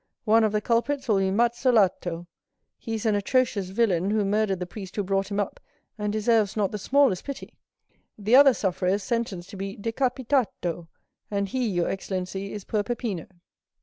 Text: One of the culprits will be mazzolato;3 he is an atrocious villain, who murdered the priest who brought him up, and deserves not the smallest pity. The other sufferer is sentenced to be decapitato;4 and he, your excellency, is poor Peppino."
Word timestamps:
One 0.25 0.43
of 0.43 0.51
the 0.51 0.61
culprits 0.61 1.07
will 1.07 1.19
be 1.19 1.29
mazzolato;3 1.29 2.25
he 2.79 2.95
is 2.95 3.05
an 3.05 3.13
atrocious 3.13 3.69
villain, 3.69 4.09
who 4.09 4.25
murdered 4.25 4.59
the 4.59 4.65
priest 4.65 4.95
who 4.95 5.03
brought 5.03 5.29
him 5.29 5.39
up, 5.39 5.59
and 5.95 6.11
deserves 6.11 6.57
not 6.57 6.71
the 6.71 6.79
smallest 6.79 7.23
pity. 7.23 7.53
The 8.17 8.35
other 8.35 8.55
sufferer 8.55 8.87
is 8.89 9.03
sentenced 9.03 9.51
to 9.51 9.57
be 9.57 9.77
decapitato;4 9.77 10.87
and 11.29 11.49
he, 11.49 11.67
your 11.69 11.87
excellency, 11.87 12.51
is 12.51 12.63
poor 12.63 12.81
Peppino." 12.81 13.27